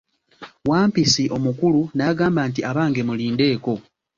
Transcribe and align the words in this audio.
Wampisi 0.69 1.23
omukulu 1.35 1.81
n'agamba 1.95 2.41
nti, 2.49 2.61
abange, 2.69 3.01
mulindeko. 3.07 3.73